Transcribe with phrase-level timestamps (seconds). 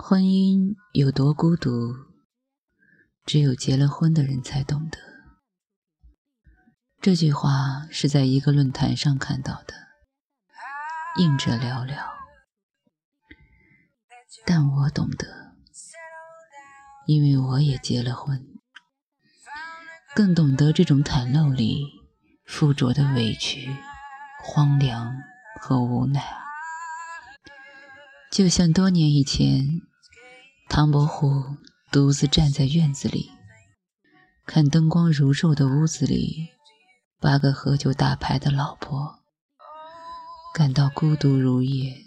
[0.00, 1.92] 婚姻有多孤独，
[3.26, 4.98] 只有结了婚的人才懂得。
[7.00, 9.74] 这句话是在一个论坛上看到的，
[11.18, 11.96] 应者寥寥，
[14.46, 15.56] 但我懂得，
[17.06, 18.46] 因为我也结了婚，
[20.14, 21.84] 更懂得这种袒露里
[22.46, 23.76] 附着的委屈、
[24.44, 25.20] 荒凉
[25.60, 26.47] 和无奈。
[28.30, 29.80] 就像多年以前。
[30.70, 31.56] 唐伯虎
[31.90, 33.30] 独自站在院子里，
[34.44, 36.50] 看灯光如昼的屋子里，
[37.18, 39.20] 八个喝酒打牌的老婆，
[40.52, 42.04] 感到孤独如夜，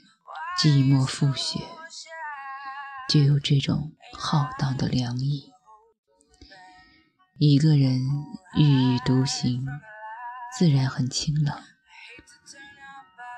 [0.59, 1.59] 寂寞覆雪，
[3.09, 5.51] 就有这种浩荡的凉意。
[7.39, 7.99] 一个人
[8.55, 9.65] 郁郁独行，
[10.55, 11.59] 自然很清冷，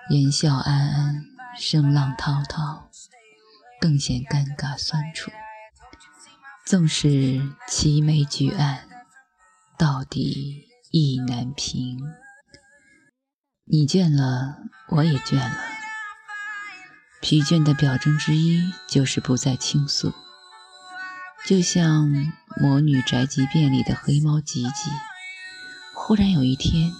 [0.09, 1.25] 言笑安安，
[1.57, 2.89] 声浪滔滔。
[3.79, 5.29] 更显尴尬酸楚。
[6.65, 8.87] 纵使齐眉举案，
[9.77, 11.99] 到底意难平。
[13.65, 15.57] 你倦了，我也倦了。
[17.21, 20.13] 疲倦的表征之一就是不再倾诉。
[21.45, 22.07] 就像
[22.55, 24.89] 《魔女宅急便》里的黑猫吉吉，
[25.93, 26.93] 忽然有一天，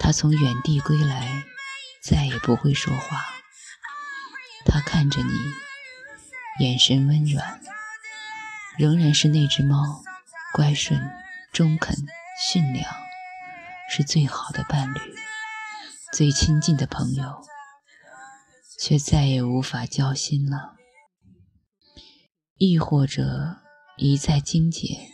[0.00, 1.44] 他从原地归来，
[2.02, 3.39] 再也不会说话。
[4.64, 5.32] 他看着你。
[6.58, 7.60] 眼神温软，
[8.76, 10.02] 仍然是那只猫，
[10.52, 11.10] 乖顺、
[11.52, 11.96] 中肯、
[12.38, 12.84] 驯良，
[13.88, 15.00] 是最好的伴侣，
[16.12, 17.42] 最亲近的朋友，
[18.78, 20.76] 却再也无法交心了。
[22.58, 23.62] 亦或者
[23.96, 25.08] 一再精简，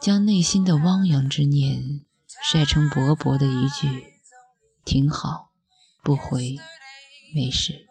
[0.00, 2.06] 将内心的汪洋之念
[2.42, 4.20] 晒成薄薄的一句
[4.86, 5.50] ：“挺好，
[6.02, 6.56] 不回，
[7.34, 7.88] 没事。”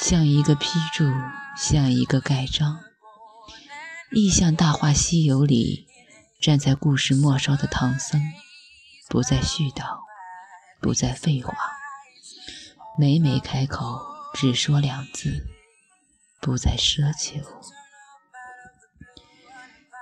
[0.00, 1.04] 像一个批注，
[1.56, 2.80] 像一个盖章，
[4.10, 5.86] 亦像《大话西游》里
[6.40, 8.18] 站在故事末梢的唐僧，
[9.10, 9.98] 不再絮叨，
[10.80, 11.54] 不再废话，
[12.98, 14.00] 每每开口
[14.32, 15.46] 只说两字，
[16.40, 17.44] 不再奢求。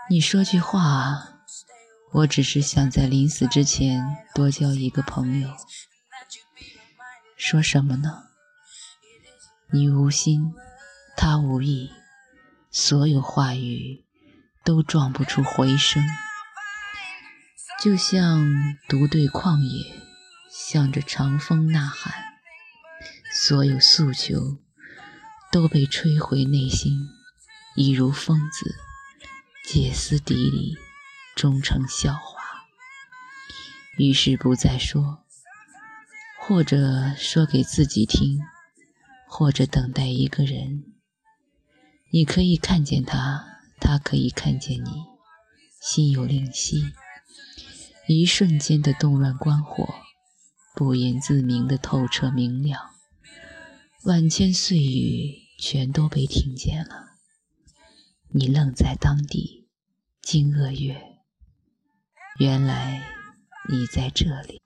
[0.08, 1.40] 你说句话，
[2.12, 5.50] 我只是想在临死之前多交一个朋友。
[7.36, 8.27] 说什么呢？
[9.70, 10.54] 你无心，
[11.14, 11.90] 他无意，
[12.70, 14.02] 所有话语
[14.64, 16.02] 都撞不出回声，
[17.78, 18.48] 就像
[18.88, 19.94] 独对旷野，
[20.50, 22.14] 向着长风呐喊，
[23.30, 24.56] 所有诉求
[25.52, 27.06] 都被吹回内心，
[27.76, 28.74] 一如疯子，
[29.66, 30.78] 歇斯底里，
[31.36, 32.38] 终成笑话。
[33.98, 35.26] 于是不再说，
[36.40, 38.40] 或者说给自己听。
[39.28, 40.94] 或者等待一个人，
[42.10, 43.44] 你可以看见他，
[43.78, 45.04] 他可以看见你，
[45.80, 46.82] 心有灵犀，
[48.08, 49.86] 一瞬间的动乱关火，
[50.74, 52.90] 不言自明的透彻明了，
[54.04, 57.18] 万千碎语全都被听见了。
[58.30, 59.68] 你愣在当地，
[60.22, 61.18] 惊愕月，
[62.38, 63.02] 原来
[63.70, 64.62] 你在这里。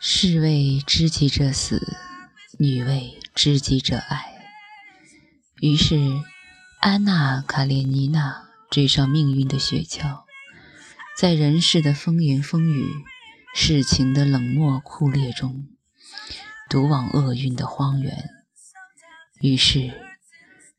[0.00, 1.80] 士为知己者死。
[2.62, 4.40] 女为知己者爱，
[5.60, 5.96] 于是
[6.80, 10.22] 安娜·卡列尼娜追上命运的雪橇，
[11.18, 12.86] 在人世的风言风语、
[13.52, 15.66] 世情的冷漠酷烈中，
[16.70, 18.30] 独往厄运的荒原。
[19.40, 20.00] 于是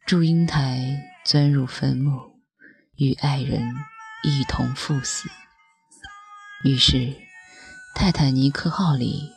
[0.05, 2.39] 祝英台钻入坟墓，
[2.95, 3.75] 与爱人
[4.23, 5.27] 一同赴死。
[6.63, 7.13] 于是
[7.93, 9.33] 泰坦尼克号里。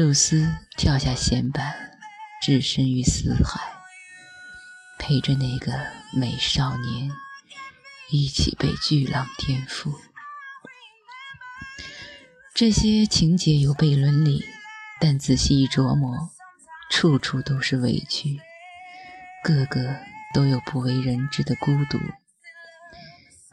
[0.00, 1.98] 露丝跳下舷板，
[2.40, 3.60] 置身于死海，
[4.98, 5.78] 陪着那个
[6.14, 7.10] 美少年
[8.10, 9.94] 一起被巨浪颠覆。
[12.54, 14.42] 这些情节有悖伦理，
[14.98, 16.30] 但仔细一琢磨，
[16.90, 18.40] 处处都是委屈，
[19.44, 19.96] 个个
[20.32, 21.98] 都有不为人知的孤独。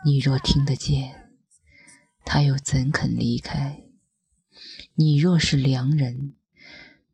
[0.06, 1.30] 你若听得见，
[2.24, 3.82] 他又怎肯离开？
[5.00, 6.34] 你若是良人，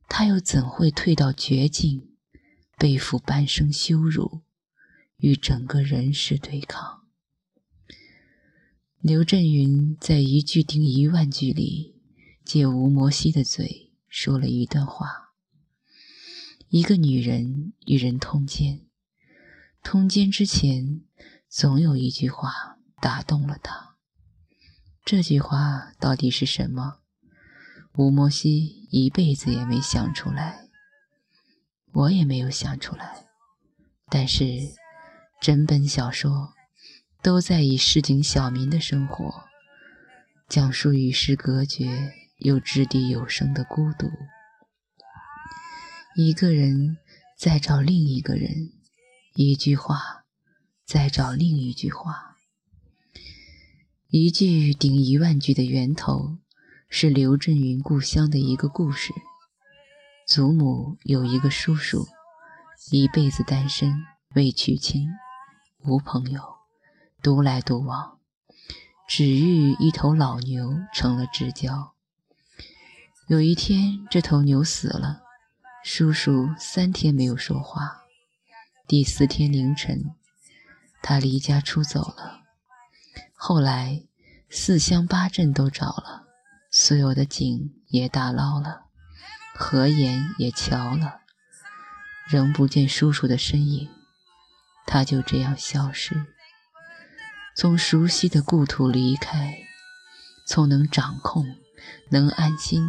[0.07, 2.15] 他又怎会退到绝境，
[2.77, 4.43] 背负半生羞辱，
[5.17, 7.03] 与整个人世对抗？
[9.01, 11.99] 刘震云在一句顶一万句里，
[12.45, 15.33] 借吴摩西的嘴说了一段话：
[16.69, 18.85] 一个女人与人通奸，
[19.83, 21.01] 通奸之前，
[21.49, 23.97] 总有一句话打动了她。
[25.03, 27.02] 这句话到底是什么？
[27.95, 30.67] 吴摩西一辈子也没想出来，
[31.91, 33.27] 我也没有想出来。
[34.09, 34.43] 但是
[35.39, 36.53] 整本小说
[37.21, 39.43] 都在以市井小民的生活，
[40.49, 44.09] 讲述与世隔绝又掷地有声的孤独。
[46.15, 46.97] 一个人
[47.37, 48.71] 在找另一个人，
[49.35, 50.25] 一句话
[50.83, 52.37] 在找另一句话。
[54.09, 56.37] 一句顶一万句的源头
[56.95, 59.11] 是刘震云故乡的一个故事。
[60.27, 62.07] 祖母有一个叔叔，
[62.91, 64.05] 一辈子单身，
[64.35, 65.09] 未娶亲，
[65.85, 66.39] 无朋友，
[67.23, 68.19] 独来独往，
[69.07, 71.95] 只遇一头老牛成了至交。
[73.27, 75.23] 有一天，这头牛死了。
[75.83, 78.03] 叔叔三天没有说话。
[78.87, 80.13] 第四天凌晨，
[81.01, 82.43] 他离家出走了。
[83.33, 84.03] 后来，
[84.47, 86.22] 四乡八镇都找了，
[86.75, 88.85] 所有的井也打捞了，
[89.53, 91.19] 河沿也瞧了，
[92.27, 93.91] 仍不见叔叔的身影。
[94.87, 96.25] 他就这样消失，
[97.55, 99.59] 从熟悉的故土离开，
[100.47, 101.45] 从能掌控、
[102.09, 102.83] 能安心。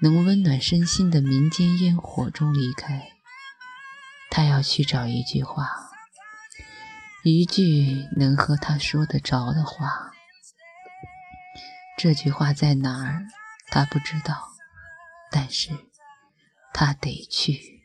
[0.00, 3.08] 能温暖身心的民间烟火中离开，
[4.30, 5.68] 他要去找一句话，
[7.24, 10.12] 一句能和他说得着的话。
[11.98, 13.26] 这句话在哪儿？
[13.68, 14.48] 他不知道，
[15.30, 15.70] 但是
[16.72, 17.82] 他得去。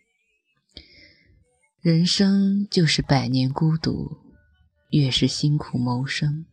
[1.82, 4.18] 人生就是百年孤独，
[4.90, 6.46] 越是辛苦谋生，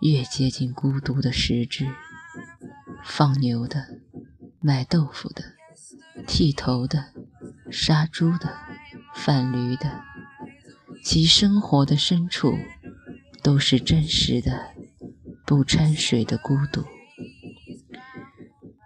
[0.00, 1.86] 越接近孤独的实质。
[3.04, 4.00] 放牛的。
[4.60, 5.54] 卖豆腐的、
[6.26, 7.12] 剃头的、
[7.70, 8.58] 杀猪的、
[9.14, 10.02] 贩驴的，
[11.04, 12.58] 其生活的深处
[13.40, 14.74] 都是真实的、
[15.48, 16.84] 不掺水的孤独。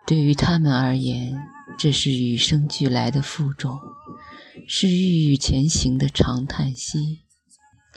[0.07, 1.37] 对于他们而言，
[1.77, 3.81] 这是与生俱来的负重，
[4.69, 7.25] 是郁郁前行的长叹息，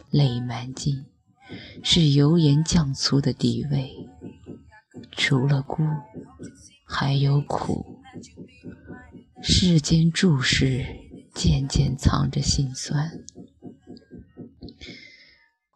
[0.09, 1.05] 泪满襟，
[1.83, 3.91] 是油盐酱醋的底味。
[5.11, 5.83] 除了孤。
[6.87, 7.99] 还有苦，
[9.43, 10.85] 世间注视
[11.33, 13.11] 渐渐藏着心酸。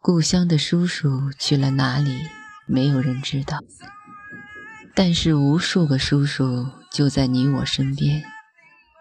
[0.00, 2.10] 故乡的叔叔去了哪里？
[2.70, 3.58] 没有人知道。
[4.94, 8.22] 但是无数个叔叔就在你我身边，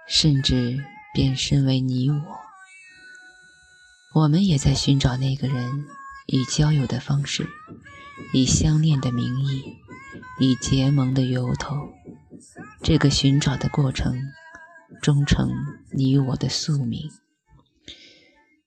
[0.08, 0.84] 甚至
[1.14, 2.22] 变身为你我。
[4.16, 5.86] 我们也在寻找那个人，
[6.26, 7.48] 以交友的方式，
[8.34, 9.64] 以相恋的名义，
[10.40, 11.76] 以结盟的由头。
[12.82, 14.16] 这个寻找的过程，
[15.02, 15.52] 终成
[15.92, 17.12] 你我的宿命。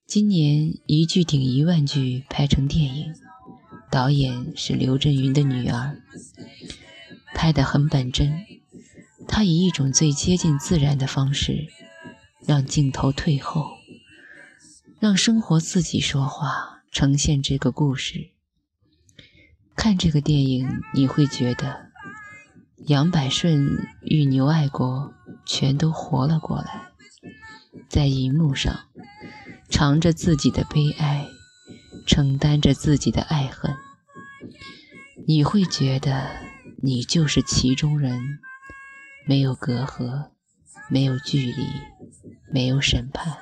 [0.06, 3.14] 今年一句顶一万句拍成电影，
[3.92, 6.00] 导演是刘震云的女儿，
[7.34, 8.32] 拍得很本真。
[9.28, 11.66] 他以一种最接近自然的方式，
[12.46, 13.72] 让镜头退后，
[14.98, 18.30] 让生活自己说话，呈现这个故事。
[19.76, 21.92] 看这个电影，你会觉得。
[22.86, 25.12] 杨百顺与牛爱国
[25.44, 26.88] 全都活了过来，
[27.90, 28.86] 在银幕上
[29.68, 31.28] 尝着自己的悲哀，
[32.06, 33.76] 承担着自己的爱恨。
[35.26, 36.30] 你会觉得
[36.82, 38.40] 你就是其中人，
[39.26, 40.30] 没有隔阂，
[40.88, 41.66] 没有距离，
[42.52, 43.38] 没有审判。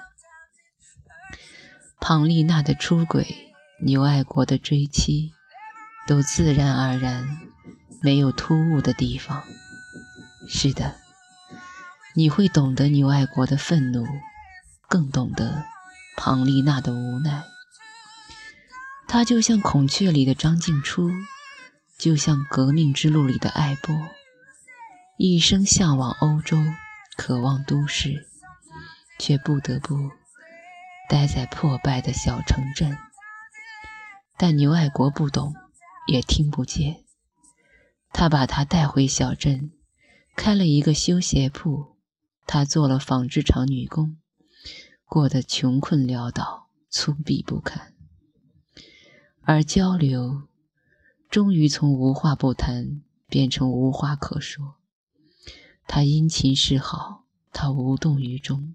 [2.01, 5.33] 庞丽娜的出轨，牛爱国的追妻，
[6.07, 7.39] 都自然而然。
[8.03, 9.43] 没有突兀的地方。
[10.49, 10.97] 是的，
[12.15, 14.07] 你会懂得牛爱国的愤怒，
[14.89, 15.65] 更懂得
[16.17, 17.45] 庞丽娜的无奈。
[19.07, 21.11] 她就像孔雀里的张静初，
[22.01, 23.95] 就像革命之路里的艾波，
[25.19, 26.57] 一生向往欧洲，
[27.15, 28.27] 渴望都市，
[29.19, 30.11] 却不得不
[31.11, 32.97] 待在破败的小城镇。
[34.39, 35.55] 但牛爱国不懂，
[36.07, 37.05] 也听不见。
[38.15, 39.71] 他把她带回小镇，
[40.35, 41.99] 开了一个修鞋铺。
[42.47, 44.17] 她做了纺织厂女工，
[45.05, 47.93] 过得穷困潦倒、粗鄙不堪。
[49.43, 50.49] 而交流，
[51.31, 54.75] 终于从无话不谈变成无话可说。
[55.87, 58.75] 他殷勤示好，他无动于衷；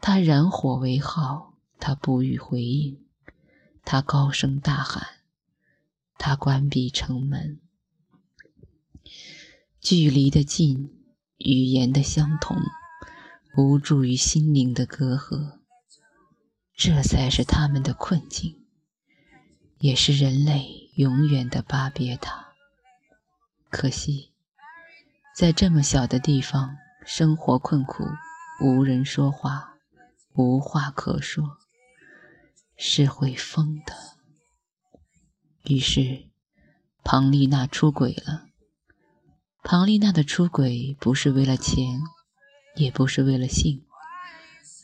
[0.00, 2.96] 他燃火为号，他不予回应；
[3.84, 5.06] 他高声大喊，
[6.16, 7.60] 他关闭城门。
[9.82, 10.94] 距离的近，
[11.36, 12.56] 语言的相同，
[13.58, 15.58] 无助于心灵的隔阂。
[16.74, 18.63] 这才是他们的困境，
[19.84, 22.54] 也是人类永远的巴别塔。
[23.68, 24.32] 可惜，
[25.36, 28.02] 在这么小的地方，生活困苦，
[28.62, 29.74] 无人说话，
[30.32, 31.58] 无话可说。
[32.78, 33.94] 是会疯的。
[35.64, 36.30] 于是，
[37.02, 38.46] 庞丽娜出轨了。
[39.62, 42.00] 庞丽娜的出轨不是为了钱，
[42.76, 43.84] 也不是为了性，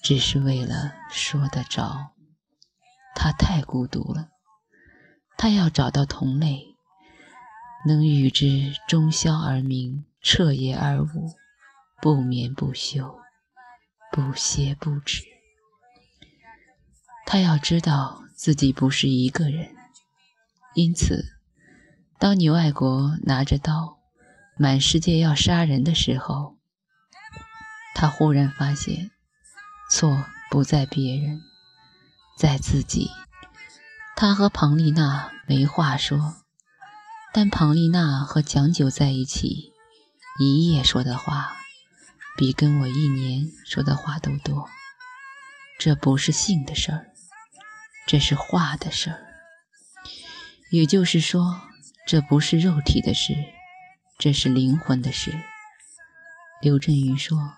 [0.02, 2.12] 只是为了说得着。
[3.14, 4.28] 她太孤独了，
[5.40, 6.76] 他要找到同类，
[7.86, 11.32] 能与之终宵而鸣，彻夜而舞，
[12.02, 13.18] 不眠不休，
[14.12, 15.24] 不歇不止。
[17.24, 19.74] 他要知道自己不是一个人，
[20.74, 21.24] 因此，
[22.18, 23.98] 当牛爱国拿着刀。
[24.58, 26.58] 满世界要杀人的时候，
[27.94, 29.10] 他忽然发现，
[29.90, 31.40] 错不在别人，
[32.36, 33.08] 在自己。
[34.20, 36.34] 他和庞丽娜没话说，
[37.32, 39.72] 但庞丽娜和蒋九在一起，
[40.38, 41.56] 一夜说的话，
[42.36, 44.68] 比跟我一年说的话都多。
[45.78, 47.06] 这不是性的事儿，
[48.06, 49.22] 这是话的事儿。
[50.70, 51.58] 也就是说，
[52.06, 53.34] 这不是肉体的事。
[54.18, 55.32] 这是灵魂的事。
[56.60, 57.54] 刘震云说：“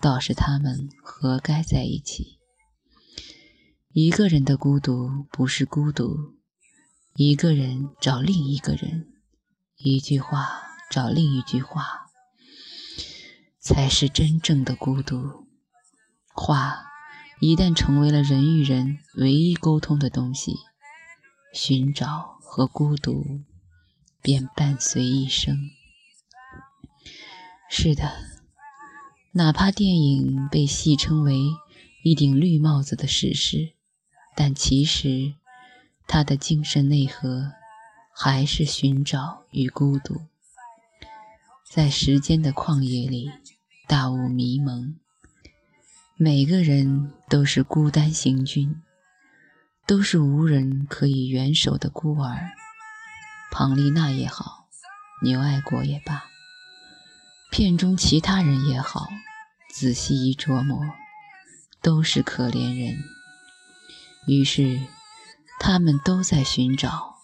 [0.00, 2.38] 倒是他们合该在一起。
[3.94, 6.38] 一个人的孤独不是孤独，
[7.14, 9.12] 一个人找另一个人，
[9.76, 12.06] 一句话找另一句话，
[13.60, 15.46] 才是真正的孤独。
[16.32, 16.86] 话
[17.38, 20.54] 一旦成为了人与人唯一沟通的东西，
[21.52, 23.42] 寻找和孤独
[24.22, 25.68] 便伴随一生。”
[27.68, 28.10] 是的，
[29.32, 31.38] 哪怕电影被戏称为
[32.02, 33.74] 一顶绿帽子的史诗，
[34.34, 35.34] 但其实
[36.06, 37.52] 他的精神内核
[38.14, 40.22] 还是寻找与孤独。
[41.64, 43.30] 在时间的旷野里，
[43.86, 44.96] 大雾迷蒙，
[46.16, 48.82] 每个人都是孤单行军，
[49.86, 52.52] 都是无人可以援手的孤儿。
[53.50, 54.66] 庞丽娜也好，
[55.22, 56.24] 牛爱国也罢。
[57.50, 59.08] 片中其他人也好，
[59.70, 60.78] 仔细一琢磨，
[61.80, 62.98] 都是可怜人。
[64.26, 64.80] 于是，
[65.58, 67.16] 他们都在寻找，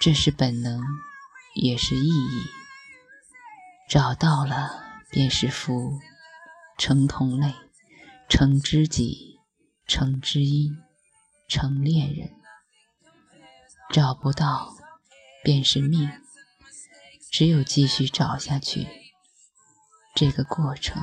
[0.00, 0.80] 这是本能，
[1.54, 2.44] 也是意义。
[3.88, 5.98] 找到了，便是福，
[6.78, 7.54] 成同类，
[8.28, 9.40] 成知己，
[9.86, 10.76] 成知音，
[11.48, 12.30] 成恋人。
[13.92, 14.76] 找不到，
[15.42, 16.10] 便是命，
[17.30, 18.86] 只有继续找下去。
[20.14, 21.02] 这个过程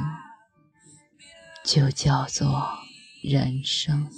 [1.63, 2.79] 就叫做
[3.22, 4.10] 人生。